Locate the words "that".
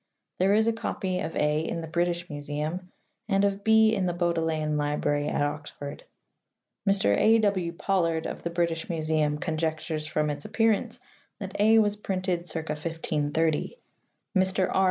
11.39-11.55